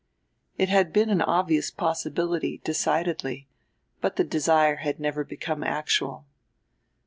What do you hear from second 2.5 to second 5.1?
decidedly; but the desire had